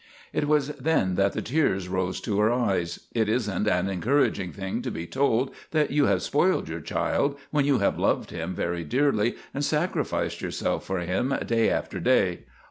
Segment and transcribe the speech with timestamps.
[0.33, 3.01] It was then that the tears rose to her eyes.
[3.11, 7.37] It is n't an encouraging thing to be told that you have spoiled your child
[7.51, 12.45] when you have loved him very dearly and sacrificed yourself for him day after day.